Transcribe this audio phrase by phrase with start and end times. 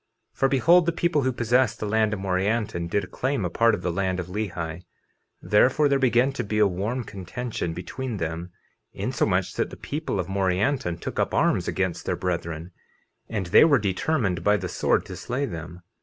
[0.33, 3.75] 50:26 For behold, the people who possessed the land of Morianton did claim a part
[3.75, 4.81] of the land of Lehi;
[5.43, 8.49] therefore there began to be a warm contention between them,
[8.93, 12.71] insomuch that the people of Morianton took up arms against their brethren,
[13.29, 15.83] and they were determined by the sword to slay them.